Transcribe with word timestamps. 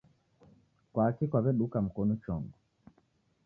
Kwaki 0.93 1.23
kwaweduka 1.31 1.77
mkonu 1.85 2.15
chongo 2.23 2.57